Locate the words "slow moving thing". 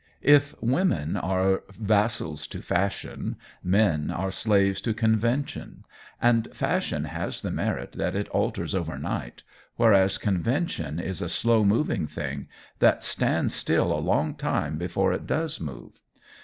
11.29-12.47